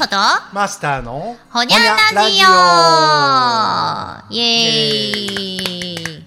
[0.00, 0.16] ほと？
[0.54, 1.36] マスターの？
[1.50, 1.78] ほにゃ
[2.14, 2.42] ラジ
[4.30, 4.34] オ。
[4.34, 6.24] イエーイ。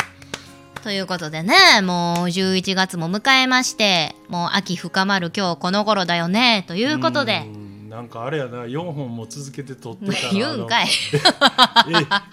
[0.83, 7.47] ということでね、もう11月も迎えまして、もう秋深まる今日この頃だよね、ということで。
[7.47, 7.62] う、ん
[7.93, 10.87] なんかあれやな4本も続けて撮ってたら 言うんかい。
[10.89, 11.21] エフ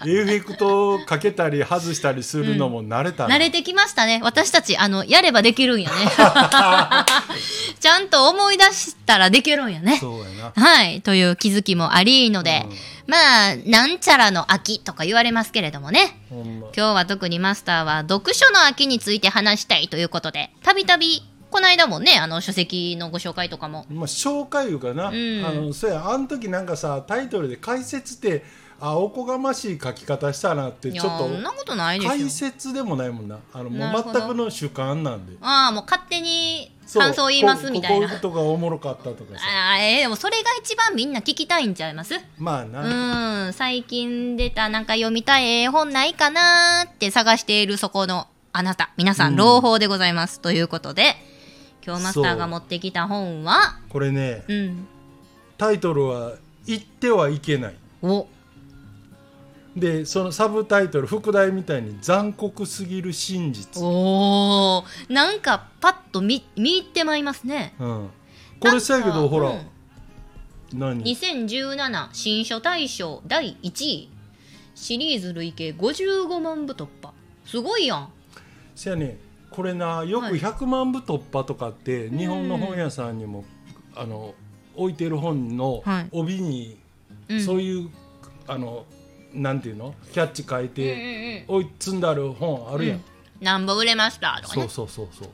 [0.07, 4.21] ェクトかけたり外したりするのも慣れたな、慣れてきましたね。
[4.23, 5.95] 私たち、あの、やればできるんやね。
[7.79, 9.97] ちゃんと思い出したらできるんやね。
[9.99, 11.01] そうやなはい。
[11.01, 12.65] という気づきもありので、
[13.05, 16.17] まあ、なんちゃらの秋とか言われますけれどもね。
[16.31, 21.21] ま今日は特にマスターは読書の秋について話したいということで、たびたび、
[21.51, 23.85] この間もね、あの書籍のご紹介とかも。
[23.89, 25.45] まあ、紹介いうかな、ん。
[25.45, 26.09] あのそうや。
[26.09, 28.43] あの時なんかさタイトルで解説って
[28.79, 32.27] あおこがましい書き方したなってちょっとそんなことないで解。
[32.29, 33.37] 説でもないもんな。
[33.53, 35.33] あのもう全くの主観なんで。
[35.41, 38.07] ああ、もう勝手に感想言いますみたいな。
[38.07, 38.21] こここういう。
[38.21, 39.45] ことがおもろかったとかさ。
[39.73, 42.15] あーえーでもそれが一番みんな聞きたいんちゃいます？
[42.39, 49.35] まあな、うん、最近出たなんか読みたい絵本ないかなーって探しているそこのあなた、皆さん、うん。
[49.37, 50.41] 朗報でございます。
[50.41, 51.15] ということで、
[51.85, 54.87] 今日マスターが持ってきた本は、これねうん、
[55.57, 56.33] タイトルは
[56.65, 57.75] 「言ってはいけない。
[58.01, 58.27] お、」
[59.75, 67.73] でそのサブタイトル副題みたいに「残酷すぎる真実」おー、なんかパッと見、見入ってまいりますね。
[67.79, 68.09] うん、
[68.59, 69.59] これさやけどほら、うん。
[70.73, 74.09] 何？2017新書大賞第1位。
[74.73, 77.13] シリーズ累計55万部突破。
[77.45, 78.09] すごいやん。
[78.75, 79.17] せやね
[79.51, 80.33] これなよくはい。
[80.39, 83.43] 100万部突破とかって、日本の本屋さんにも
[83.95, 84.33] あの
[84.75, 86.07] 置いてる本のはい。
[86.11, 86.77] 帯に、
[87.29, 87.41] うん。
[87.41, 87.89] そういう
[88.47, 88.85] あの
[89.33, 89.93] なんていうの？
[90.11, 93.03] キャッチ書いて、うん置い積んである本あるやん、
[93.41, 94.39] なんぼ売れました？
[94.41, 94.69] とかそうね。
[94.69, 95.29] そうそうそう。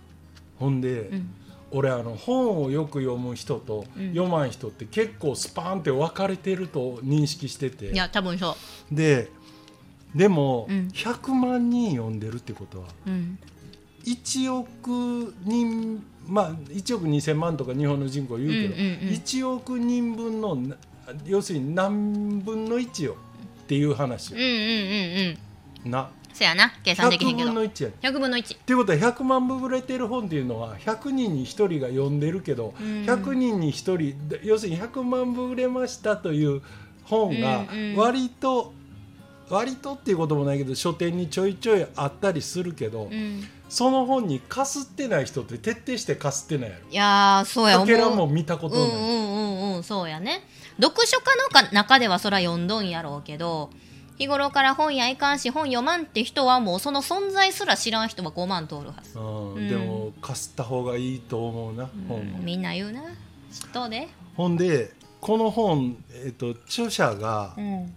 [0.59, 1.33] ほんで、ん。
[1.69, 4.09] 俺あの本をよく読む人とうん。
[4.11, 7.91] 読まん人って結構スパーンって分かれてると認識してて。
[7.91, 8.55] いや、多分そ
[8.91, 8.95] う。
[8.95, 9.29] で
[10.15, 10.87] でも、うん。
[10.93, 13.37] 100万人読んでるってことはうん。
[14.07, 20.75] 1億人まあ1億2,000万とか日本の人口言うけど、うんうんうん1億人分のな
[21.25, 23.15] 要するに何分の1よ
[23.63, 25.37] っていう話ようんうんうん
[25.85, 25.91] うん。
[25.91, 27.53] なそやな、計算できへん100けど。
[27.53, 28.55] 分の1やね100分の1。
[28.55, 36.61] っていうことは100万部売れてる本っていうのは100人に1人が読んでるけど、うん100人に1人で要するに100万部売れましたという
[37.05, 37.65] 本が
[37.95, 38.73] 割と、
[39.49, 43.43] 割とっていうこともないけど書店にちょいちょいあったりするけど、うん。
[43.69, 46.81] その本にかすってない人って徹底してかすってないやろ。
[46.89, 48.09] いやー、そうや、かけら。
[48.09, 48.89] も見たことない。
[48.89, 50.43] うんうんうんうん、そうやね。
[50.81, 53.69] 読書家のか中ではそら読んどんやろうけど、
[54.17, 59.17] 日頃から本やいかんし本読まんって人はもうその存在すら知らん人は5万通るはず。
[59.17, 63.01] うんうんでもかすった方がいいと思うな、本もうんみんな言うな。
[63.51, 64.07] 知っとうで。
[64.35, 67.95] ほんでこの本、えっと著者がうん。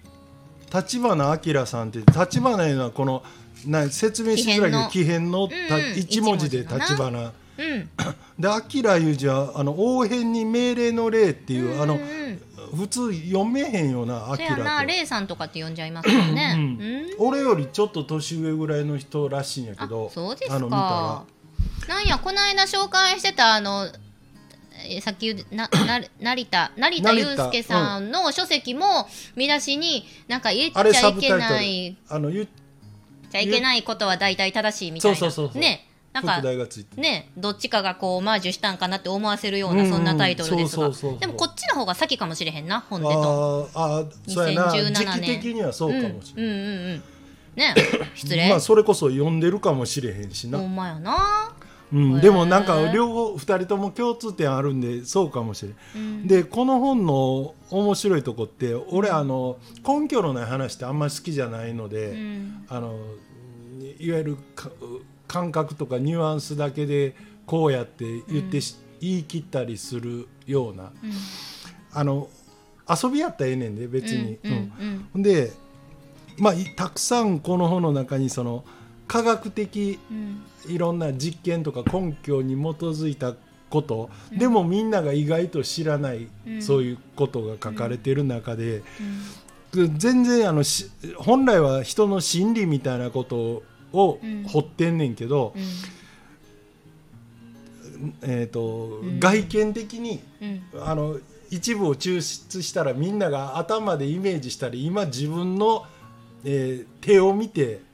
[0.73, 3.23] 立花明さんって立花いうのはこの
[3.67, 5.49] な説明しづらいけど木偏の。
[5.97, 7.33] 一文字で立花。
[7.59, 7.91] うん。
[8.39, 11.99] で明いう字はあの応変に命令の令っていう、あの
[12.75, 14.87] 普通読めへんよな明と。
[14.87, 17.07] レイさんとかって呼んじゃいますよね。
[17.19, 21.25] 俺よりちょっと年上ぐらいの人らしいんやけあどそうですあの見たか。
[21.89, 24.10] なんや、この間紹介してた、あの、えー
[25.03, 32.47] さっき言うなな成田成田悠介さんの書籍も見出しになんか言っちゃいけないあの言っ
[33.31, 35.17] ちゃいけないことは大体正しいみたいな。
[35.17, 35.63] そうそうそうそう。
[35.63, 35.87] ね。
[36.13, 36.43] なんか
[36.97, 40.91] ねどっちかがこうオマージュしたんかなって思わせるようなそんなタイトルですが。
[41.21, 43.69] でもこっちの方が先かもしれへんな本でと。
[43.75, 44.73] あーあーそうやな。
[44.73, 45.21] 2017時年。
[45.21, 47.03] 期的にはそうかもしれない、うんうんうんうん。
[47.55, 47.75] ね。
[48.17, 51.53] 失礼、まあそれこそ読んでるかもしれへんしな、ほんまやな
[51.93, 56.27] うん、でもなんか両方2人とも共通点あるんでそうかもしれん、うん。
[56.27, 62.65] でこの本の面白いとこって俺あの根拠のない話ってあんまり好きじゃないので、うん。
[62.69, 62.95] あの
[63.99, 64.71] いわゆるか
[65.27, 67.15] 感覚とかニュアンスだけで
[67.47, 70.93] こうやって言ってし、言い切ったりするようなうん。
[71.93, 72.29] あの
[72.89, 74.39] 遊びやったらええねんで別に。
[74.45, 75.09] うんうん。
[75.15, 75.23] うん。
[75.23, 75.53] で
[76.39, 78.65] まあいたくさんこの本の中にその
[79.11, 80.43] 科学的うん。
[80.69, 83.35] いろんな実験とか根拠に基づいた
[83.69, 86.63] こと、でもみんなが意外と知らない、うん。
[86.63, 88.83] そういうことが書かれてる中で、
[89.75, 89.99] うん。
[89.99, 93.63] 全然あのし本来は人の心理みたいなこと
[93.93, 94.45] をうん。
[94.45, 95.59] 掘ってんねんけど、う
[98.07, 98.15] ん。
[98.23, 99.19] えーとん。
[99.19, 100.63] 外見的にうん。
[100.85, 101.19] あの
[101.51, 105.85] 一部を抽出したらみんなが頭でイメージしたり今自分の、
[106.45, 107.90] えー手を見てうん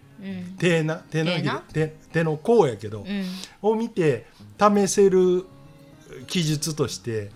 [0.58, 3.24] 手な手な手手の甲やけど、うん。
[3.62, 4.26] を見て
[4.58, 5.44] 試せる
[6.26, 7.30] 記述としてうん。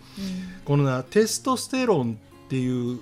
[0.64, 2.16] このなテストステロンっ
[2.50, 3.00] っていう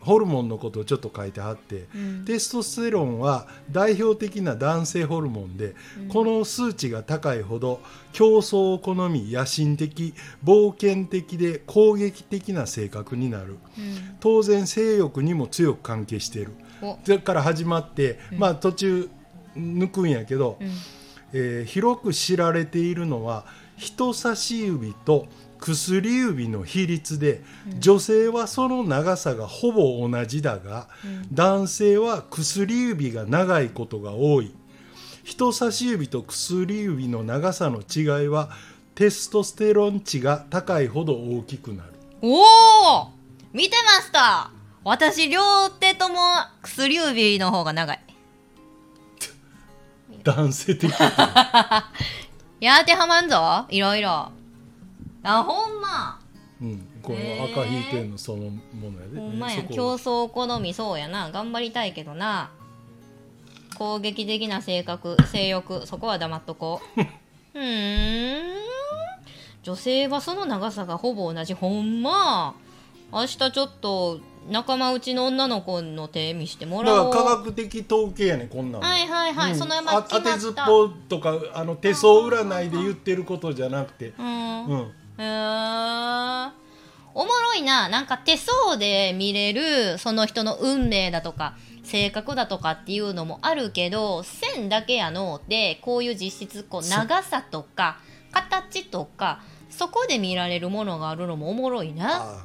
[0.00, 2.24] ホルモンのことをちょっと書いてあって、うん。
[2.24, 5.74] テストステロンは代表的な男性ホルモンで、
[6.08, 7.82] この数値が高いほど
[8.12, 13.58] 競争を好み野心的冒険的で攻撃的な性格になる。
[13.78, 14.16] うん。
[14.20, 16.52] 当然性欲にも強く関係している
[17.22, 19.10] から始まって、まあ途中
[19.56, 20.68] 抜くんやけど、うん。
[21.32, 23.44] えー広く知られているのは
[23.76, 25.26] 人差し指と
[25.58, 27.42] 薬指の比率で、
[27.78, 30.88] 女性はその長さがほぼ同じだが、
[31.32, 34.54] 男性は薬指が長いことが多い。
[35.24, 38.50] 人差し指と薬指の長さの違いは
[38.94, 41.92] テストステロン値が高いほど大きくなる。
[42.22, 43.08] おお
[43.52, 44.55] 見てました
[44.86, 46.16] 私両手とも
[46.62, 48.00] 薬指の方が長い。
[50.22, 50.88] 男性的。
[50.88, 50.94] い
[52.64, 53.66] や当てはまんぞ。
[53.68, 54.30] いろいろ。
[55.24, 56.20] あほんま。
[56.62, 59.64] うん、この赤引いてんのそのものやで、ほんまや。
[59.64, 61.32] 競争好みそうやな。
[61.32, 62.50] 頑張りたいけどな。
[63.76, 67.00] 攻撃的な性格性欲そこは黙っとこう。
[67.58, 68.44] うーん。
[69.64, 71.54] 女性はその長さがほぼ同じ。
[71.54, 72.54] ほんま。
[73.12, 79.58] 明日ちょっと仲間内の女の子の手見してもだかららおう科学的統計やねこんなんはいはいはい、うん。
[79.58, 84.66] そのままあ当てずっぽとかあの手相占いで言ってることじゃなくて、たうん。
[84.66, 86.50] うん、へー。
[87.14, 87.88] おもろいな。
[87.88, 97.98] なんか手相で見れるその人の運命だとか性格だとかっていうのもあるけど線だけやのでこういう実質こうそ長さとか
[98.32, 99.40] 形とか
[99.70, 102.44] そこで見られるものがあるのもおもろいな。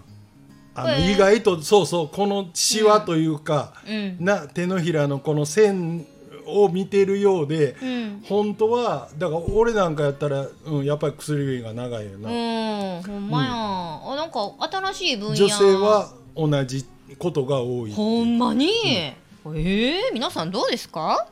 [0.75, 4.17] ああの意外とそうそうこのシワというか、うん。
[4.19, 6.05] な手のひらのこの線
[6.47, 8.23] を見てるようで、うん。
[8.25, 14.51] 本当はだから俺なんかやったら、うん、やっぱり薬指が長いよな、うん、ほんまや、あなんか
[14.93, 15.35] 新しい分野。
[15.35, 16.85] 女性は同じ
[17.19, 21.27] ことが多いほんまに、えー、皆さんどうですか？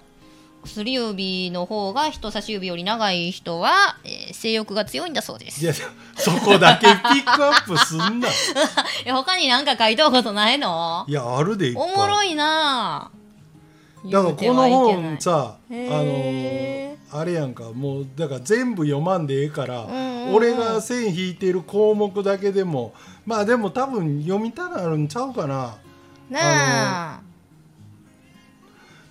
[0.63, 5.61] 薬指の方が人差し指より長い人は、えー性欲が強いんだそうです。
[5.63, 5.73] いや
[6.15, 6.91] そこだけピ
[7.21, 8.27] ックアップすんな。
[9.05, 11.05] え他になんか書いたことないの？
[11.07, 11.83] いやあるでいっぱい。
[11.93, 13.11] おもろいな。
[14.05, 17.71] だからこの本さあへのーあれやんか。
[17.73, 20.35] もうだから全部読まんでええから、んうんうん。
[20.35, 22.93] 俺が線引いてる項目だけでも
[23.25, 25.75] まあでも多分読みたなるんちゃうかな。
[26.29, 26.39] な
[27.15, 27.19] あ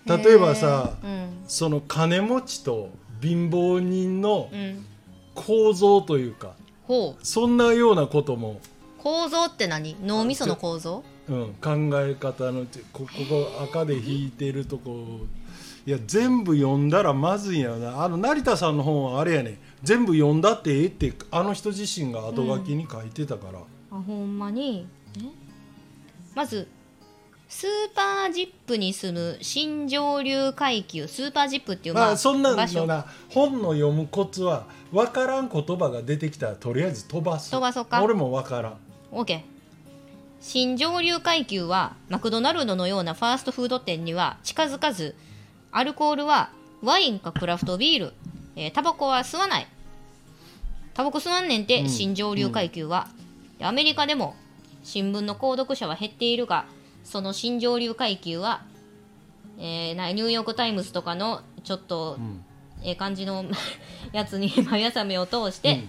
[0.09, 1.29] 例えばさへー。
[1.47, 2.91] その金持ちと
[3.21, 4.87] 貧乏人のうん、うん、
[5.35, 6.53] 構造というか
[6.85, 7.27] ほう。
[7.27, 8.61] そんなようなことも、
[8.99, 9.97] 構造って何？
[10.03, 11.03] 脳みその構造？
[11.29, 15.21] うん、考え方のこここ赤で引いてるとこ。
[15.87, 18.05] いや全部読んだらまずいんやな。
[18.05, 19.59] あの成田さんの本はあれやね。
[19.83, 24.87] 全部読んだってええってあの人自身が後書きに書いてたから、あほんまに？
[25.17, 25.21] え？
[26.35, 26.69] まず
[27.49, 33.07] スーパージップに住む新上流階級スーパージップっていう、まあそんなのな。
[33.31, 37.51] 本の読むコツは分からん言葉が出てきたらとりあえず飛ばす。
[37.51, 38.03] 飛ばそうか。
[38.03, 38.77] 俺も分からん。
[39.13, 39.41] OK
[40.41, 45.17] 新上流階級はマクドナルドのようなファーストフード店には近づかず
[45.73, 46.51] アルコールは
[46.83, 48.13] ワインかクラフトビール、
[48.57, 49.67] えータバコは吸わない。
[50.93, 53.09] タバコ吸わんねんて、うん新上流階級は、
[53.59, 54.37] でアメリカでも
[54.85, 56.67] 新聞の購読者は減っているが
[57.09, 58.61] その新上流階級は、
[59.59, 62.45] えーなニューヨーク・タイムズとかのちょっとん。
[62.83, 63.45] ええ感じの
[64.13, 65.85] やつに毎朝目を通して、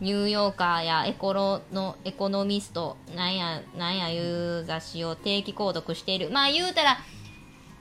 [0.00, 6.30] ニューヨーカーやエコロのエコノミストなんやなんやいう雑誌を定期購読している。
[6.30, 6.98] まあ言うたら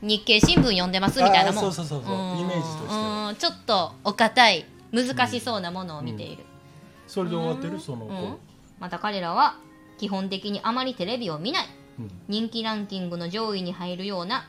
[0.01, 1.61] 日経新聞読んでますみたいなもん。
[1.61, 2.15] そうそうそうそう。
[2.15, 2.39] うん。
[2.39, 6.43] イメージとしてちょっとお堅い難しそうなものを見ている、
[7.07, 7.79] それで終わってる？
[7.79, 8.38] その
[8.79, 9.57] また彼らは
[10.00, 11.65] 基本的にあまりテレビを見ない。
[11.65, 11.80] うん
[12.27, 14.45] 人気ランキングの上位に入るような、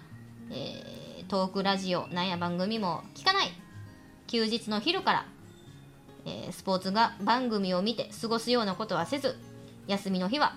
[0.50, 3.46] えートークラジオなんや番組も聞かない。
[4.26, 5.26] 休日の昼から、
[6.26, 9.36] えースポーツが番組を見て過ごすようなことはせず
[9.86, 10.54] 休みの日は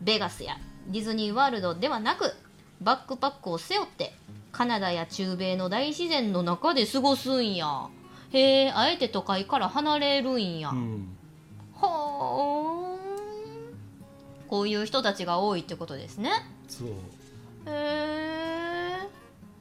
[0.00, 0.56] ベガスや
[0.88, 2.34] ディズニーワールドではなく
[2.80, 4.14] バックパックを背負って
[4.52, 7.88] カナダや中米の大自然の中で過ごすんや。
[8.30, 11.16] へえあえて都会から離れるんや、うん。
[11.72, 12.74] ほー。
[12.76, 12.77] ん
[14.48, 16.30] こういう人たちが多いってことですね。
[16.68, 16.88] そう。
[17.66, 18.98] へ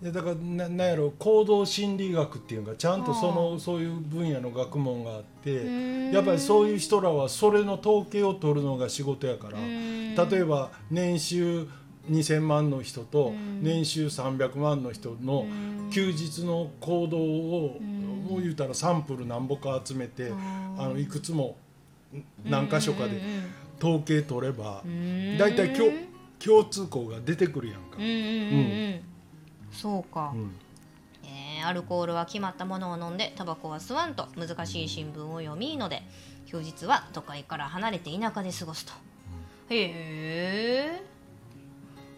[0.01, 11.67] いやだからななんやろ行動心理学っていうのがちゃんとそのそういう分野の学問があってーやっぱりそういう人らはそれの統計を取るのが仕事やからえ例えば年収
[12.11, 13.63] 2000万の人とうん。
[13.63, 15.89] 年収300万の人のうん。
[15.91, 18.07] 休日の行動をん。
[18.29, 20.31] もう言うたらサンプル何ぼか集めて
[20.77, 21.57] あのいくつも
[22.45, 23.19] 何箇所かで
[23.79, 25.37] 統計取ればうん。
[25.37, 26.07] 大体今日
[26.45, 27.97] 共通項が出てくるやんか。
[27.97, 29.01] うんうんうんうん。
[29.71, 30.51] そうか、うん。
[31.23, 34.27] えーアルコールは決まったものを飲んでタバコは吸わんと。
[34.37, 36.03] 難しい新聞を読みので
[36.45, 38.93] 休日は都会から離れて田舎で過ごすと、
[39.69, 41.16] へえ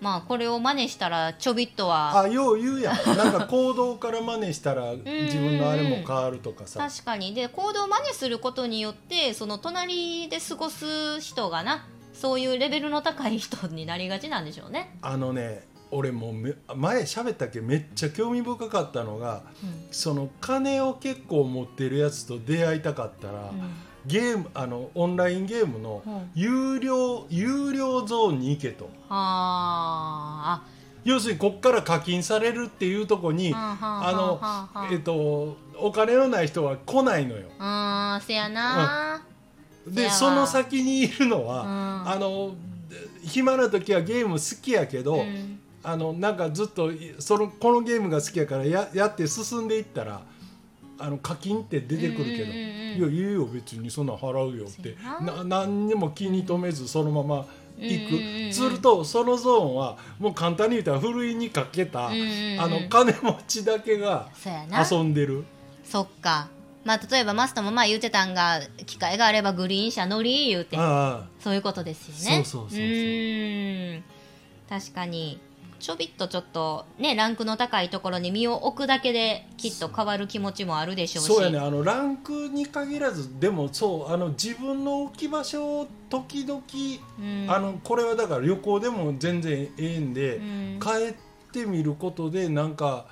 [0.02, 2.20] まあこれを真似したらちょびっとは。
[2.22, 3.18] あよう言うやん。
[3.18, 6.80] なんか行動から真似したら 自分のあれも変わるとかさ。
[6.80, 7.34] 確かに。
[7.34, 14.98] で行動を真似することによってその隣で過ごす人がなそういうレベルの高い人になりがちなんでしょうね。
[15.02, 17.62] あのね俺もうめ前喋ったっけ？
[17.62, 19.42] めっちゃ興味深かったのが
[19.92, 23.52] その金を結構持ってるやつと出会いたかったら、
[24.06, 26.32] ゲームあのオンラインゲームのうん。
[26.36, 28.90] 有料有料ゾーンに行けと。
[29.10, 30.62] あ
[31.04, 37.48] 要するにこっから課金されるっていうとこにーああのえっとお金のない人は来ないのよ。
[37.60, 39.22] あーせやな。
[39.94, 40.10] せやわ。
[40.10, 42.10] でその先にいるのは、うん。
[42.12, 42.56] あの
[43.24, 45.60] 暇な時はゲーム好きやけど、うん。
[45.82, 50.22] あのなんかずっとそのこのゲームが好きやからややって進んでいったら
[51.00, 53.16] あの課金って出てくるけど「うんうんうんうん。
[53.16, 54.96] いやいいよ別にそんなん払うよ」って。
[55.22, 55.44] な。
[55.44, 57.46] 何にも気に留めずそのまま
[57.78, 64.30] 行く、するとそのゾーンはもう簡単に言ったらふるいにかけた、あの金持ちだけが
[64.92, 65.46] 遊んでる。
[65.84, 66.50] そっか。
[66.84, 70.78] まあ例えばマスターもまあ言ってたんが機会があればグリーン車乗り言うて。
[71.40, 72.44] そういうことですよね。
[72.44, 74.80] そうそうそうそう。
[74.82, 75.40] 確かに
[75.80, 81.28] ちょびっとちょっとねランクの高いところに身を置くだけできっと変わる気持ちもあるでしょうし。
[81.28, 86.62] そうやねあのランクに限らずでもそうあの自分の置き場所を時々、
[87.20, 87.46] うん。
[87.50, 90.80] あのこれはだから旅行でも全然ええんで、うん。
[90.82, 91.16] 帰っ
[91.52, 93.08] てみることでなんか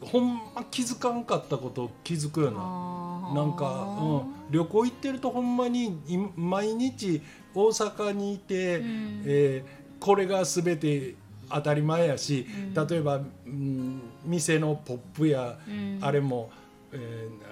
[0.00, 2.88] ほんま気づかんかったこと気づくよな。
[3.34, 7.20] なんか、うん、旅行行ってるとほんまにい毎日
[7.54, 9.22] 大阪にいて、ん。
[9.26, 11.14] えーこれが全て
[11.50, 12.86] 当たり前やし、うん。
[12.86, 15.98] 例えば、うん、店のポップや、うん。
[16.00, 16.50] あれも、
[16.92, 16.96] え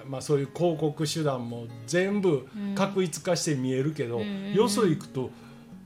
[0.05, 2.75] ーまあ、そういう広告手段も全部うん。
[2.75, 5.29] 確一化して見えるけど、うんよそ行くと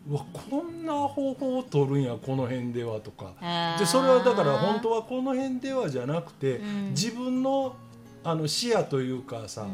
[0.10, 3.34] うわこんな方法を取るんやこの辺ではとか。
[3.78, 6.90] でそれはだから本当はこの辺ではじゃなくて、うん。
[6.90, 7.76] 自分の
[8.24, 9.68] あの視野というかさ、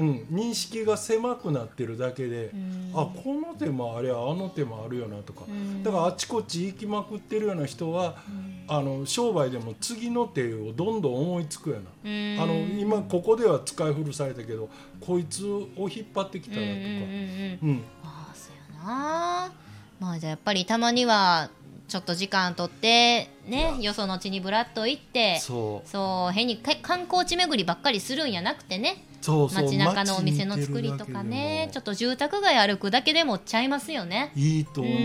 [0.00, 0.08] うん。
[0.08, 2.92] うん認識が狭くなってるだけで、うん。
[2.94, 5.82] あこの手もありゃあの手もあるよなとか、うん。
[5.82, 8.16] だからあちこち行きまくってるような人は、
[8.68, 11.82] あの商売でも次の手をどんどん思いつくよな。
[12.04, 12.36] うん。
[12.40, 14.68] あの今ここでは使い古されたけど
[15.00, 17.68] こいつを引っ張ってきたらとか、うんうんうんうん。
[17.68, 17.84] うん。
[18.02, 19.52] ああそうやな。
[19.98, 21.50] まあじゃあやっぱりたまには
[21.88, 25.88] ちょっと時間とってねよその地にぶらっと行ってそう。
[25.88, 34.32] そう変にか観光地巡りばっかりするんやなくてねそうそう街中のお店の作りとかねちょっと住宅街歩くだけでもちゃいますよね。
[34.34, 34.98] いいと思う、うう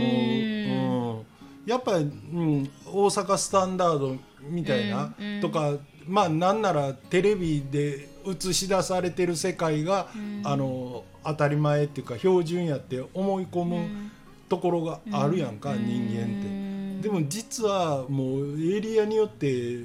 [1.22, 1.26] ん。
[1.66, 4.16] やっぱり、うん、大阪スタンダード
[4.50, 5.42] みたいな、うんうん。
[5.42, 5.74] とか
[6.08, 10.42] まあなんならテレビで映し出されてる世界が、うん。
[10.44, 14.12] あの当たり前っていうか標準やって思い込むうん。
[14.48, 15.86] ところがあるやんか、うん。
[15.86, 16.48] 人間って。
[16.48, 16.66] うん
[17.06, 19.78] でも実はもうエリアによって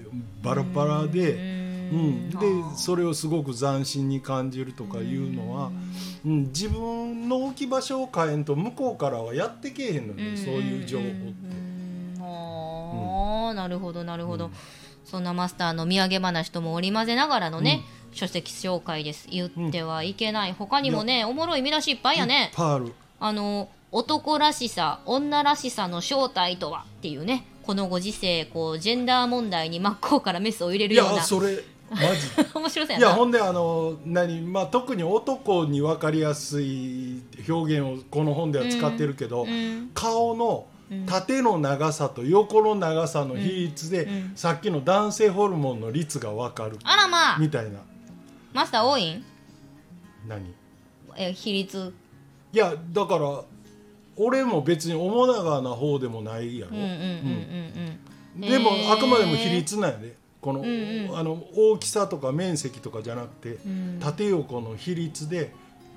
[0.42, 1.59] バラバラで、
[1.92, 2.37] うん、で
[2.76, 5.70] それをすごく斬新に感じるとかいうのは、
[6.25, 11.61] うん、自分の置き場所を変えんと向こうからはやってけえへんのよ、そういう情報って。
[12.23, 14.50] ああなるほどなるほど、
[15.04, 17.82] そんなマスターの土産話とも織り交ぜながらのね、
[18.12, 19.26] 書籍紹介です。
[19.30, 22.52] 言ってはいけない、他にもねおもろい見出しいっぱいやね。
[22.56, 22.92] ある。
[23.18, 31.16] あの男らしさ女らしさの正体とはっていうねこのご時世こうジェンダー問題に真っ向からメスを入れるいような。
[31.16, 31.59] やそれ
[31.90, 32.04] マジ？
[32.54, 33.06] 面白そうやな。
[33.06, 39.90] いやほんであの何、まあ、特に男に分かりやすい表現をこの本では使ってるけど、うん。
[39.94, 40.66] 顔の
[41.06, 44.32] 縦の長さと横の長さの比率で、うん。
[44.37, 47.38] さっきの男性ホルモンの率が分かるあらまあ。
[47.38, 47.80] みたいな。
[48.52, 49.25] マスター多いん？
[50.26, 50.54] 何？
[51.16, 51.92] え比率。
[52.52, 53.42] いやだから
[54.16, 56.80] 俺も別に面長な方でもないやろ、う
[58.40, 61.18] でもあくまでも比率なんやでこの,、んうん。
[61.18, 63.99] あの大きさとか面積とかじゃなくて、ん。
[64.00, 65.52] 縦横の比率で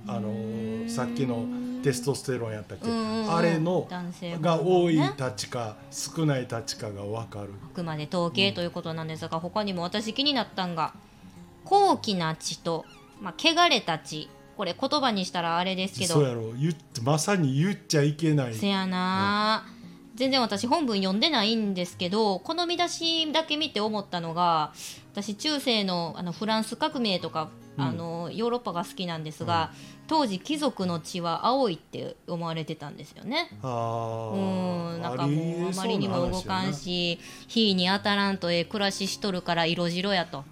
[0.06, 1.46] あのーさっきの
[1.82, 3.36] テストステロンやったっけ、うんうんうん。
[3.36, 7.50] あれの男性が多いねたちか少ないたちかが分かる。
[7.72, 10.94] あくまで統計ということなんですが、他にも私気になったんが
[11.66, 12.86] 高貴な血と、
[13.22, 14.30] まあ、汚れた血。
[14.58, 16.14] これ言葉にしたらあれですけど。
[16.14, 16.54] そうやろ。
[16.54, 18.54] 言まさに言っちゃいけない。
[18.54, 19.66] せやな、
[20.16, 24.72] 全然私本文読んでないんですけどこの見出しだけ見て思ったのが
[25.12, 29.72] 私中世のあのフランス革命とかあのヨーロッパが好きなんですが、
[30.08, 33.50] 当時貴族の血は青いって思われてたんですよね。
[33.64, 40.44] あうーんなんかもうあまりにも動かんし火に当たらんとええ暮らししとるから色白やと。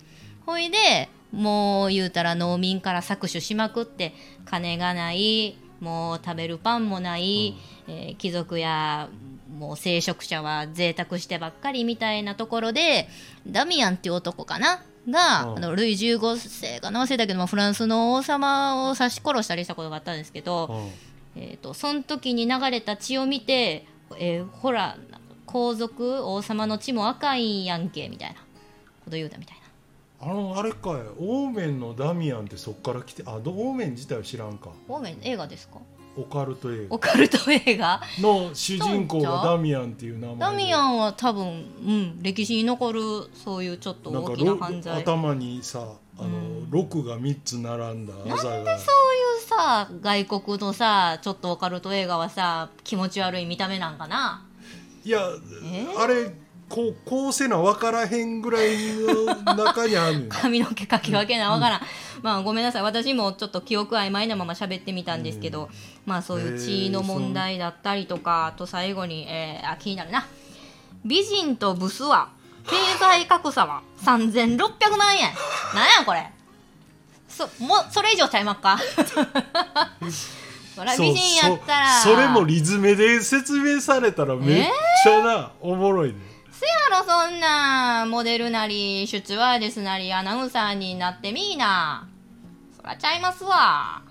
[0.48, 4.16] ほいでもう言うたら農民から搾取しまくって
[4.46, 7.56] 金がないもう食べるパンもない、
[7.88, 9.10] えー貴族や
[9.62, 13.08] もう聖職者は贅沢してばっかりみたいなところで
[13.46, 14.84] ダミアンっていう男かな？
[15.08, 15.58] が、うん。
[15.58, 17.04] あのルイ15世かな？
[17.04, 20.68] 忘れたけどもフランスの王様を刺し殺したりしたことがあったんですけど、
[21.36, 21.42] うん。
[21.44, 23.86] えー、とその時に流れた血を見て、
[24.18, 24.98] えーほら
[25.46, 28.42] 皇族王様の血も赤いんやんけみたいなこ
[29.06, 29.58] と言うたみたい
[30.22, 30.32] な。
[30.32, 30.94] あのあれかい。
[31.20, 34.72] オーメンのダミアンってそっから来てあどオーメン自体は知らんか。
[34.88, 35.80] オーメン映画ですか？
[36.18, 36.96] オカルト映画。
[36.96, 38.02] オカルト映画？
[38.20, 40.42] の主人公がダミアンっていう名前で。
[40.42, 43.02] ダミアンは多分、うん、歴史に残る
[43.34, 45.02] そういうちょっと大きなろ犯罪。
[45.02, 45.88] 頭にさ
[46.18, 46.70] あの、うん。
[46.70, 48.14] 6が3つ並んだ。
[48.14, 54.46] あざがそういうさ外国のさちょっとオカルト映画はさ気持ち悪い見た目なんかな？
[55.04, 55.20] いや
[55.64, 56.32] えあれ
[56.74, 58.78] こうこうせな分からへんぐらい
[59.46, 60.30] の中にあるねん。
[60.32, 61.82] 髪の毛かき分けなわからん、
[62.22, 62.82] まあごめんなさい。
[62.84, 65.70] 私もちょっと記憶曖昧なまま喋ってみたんですけど、
[66.06, 70.26] まあそういう血の問題だったりとかあと最後に、えーあ気になるな。
[71.04, 72.30] 美人とブスは
[72.66, 75.30] 経済格差は3600万円。
[75.76, 76.30] なんやこれ。
[77.28, 78.78] そもうそれ以上ちゃいまっか？
[80.76, 82.00] そら美人やったら。
[82.02, 84.66] そそれもリズムで説明されたらめっ
[85.04, 86.16] ちゃな、おもろいで。
[86.20, 86.31] せ
[86.66, 92.08] やろそんなモデルなり出話ですなりアナウンサーになってみーな。
[92.76, 94.02] そらちゃいますわ。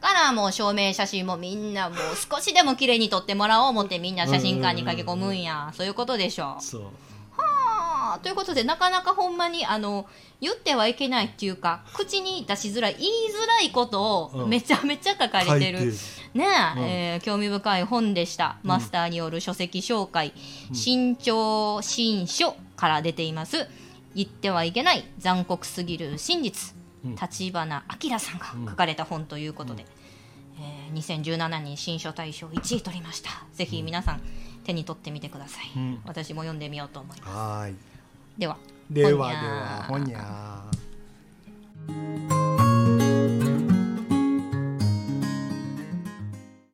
[0.00, 5.72] だからもう証明写真もみんなもう少しでも綺麗に撮ってもらおう思ってみんな写真館に駆け込むんや。
[5.74, 6.82] そういうことでしょそう。
[7.36, 8.18] はあ。
[8.22, 10.06] ということでなかなかほんまにあの
[10.40, 14.48] 言ってはいけないっていうか口に出しづらい言いづらいことをうん。
[14.48, 15.92] めちゃめちゃ書かれてる、書いてる。
[16.34, 16.84] ねえうん。
[16.84, 20.32] えー興味深い本でした、マスターによる書籍紹介
[20.72, 23.68] 「新潮新書」から出ています。
[24.14, 26.74] 言ってはいけない残酷すぎる真実。
[27.04, 27.16] うん。
[27.16, 29.84] 立花明さんが書かれた本ということで、
[30.60, 33.30] えー2017年新書大賞1位取りました。
[33.54, 34.22] ぜひ皆さん
[34.64, 36.00] 手に取ってみてください、うん。
[36.06, 37.74] 私も読んでみようと思います。
[38.38, 38.56] では
[38.94, 40.64] 对哇对哇好粘啊。